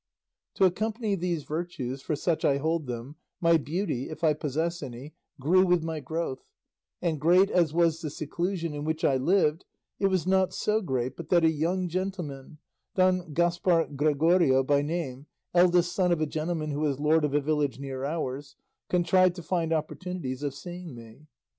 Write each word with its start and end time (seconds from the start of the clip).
To 0.55 0.65
accompany 0.65 1.13
these 1.13 1.43
virtues, 1.43 2.01
for 2.01 2.15
such 2.15 2.43
I 2.43 2.57
hold 2.57 2.87
them, 2.87 3.17
my 3.39 3.57
beauty, 3.57 4.09
if 4.09 4.23
I 4.23 4.33
possess 4.33 4.81
any, 4.81 5.13
grew 5.39 5.63
with 5.63 5.83
my 5.83 5.99
growth; 5.99 6.43
and 7.03 7.21
great 7.21 7.51
as 7.51 7.71
was 7.71 8.01
the 8.01 8.09
seclusion 8.09 8.73
in 8.73 8.83
which 8.83 9.05
I 9.05 9.17
lived 9.17 9.63
it 9.99 10.07
was 10.07 10.25
not 10.25 10.55
so 10.55 10.81
great 10.81 11.15
but 11.15 11.29
that 11.29 11.45
a 11.45 11.51
young 11.51 11.87
gentleman, 11.87 12.57
Don 12.95 13.31
Gaspar 13.33 13.89
Gregorio 13.95 14.63
by 14.63 14.81
name, 14.81 15.27
eldest 15.53 15.93
son 15.93 16.11
of 16.11 16.19
a 16.19 16.25
gentleman 16.25 16.71
who 16.71 16.83
is 16.87 16.99
lord 16.99 17.23
of 17.23 17.35
a 17.35 17.39
village 17.39 17.77
near 17.77 18.03
ours, 18.03 18.55
contrived 18.89 19.35
to 19.35 19.43
find 19.43 19.71
opportunities 19.71 20.41
of 20.41 20.55
seeing 20.55 20.95
me. 20.95 21.27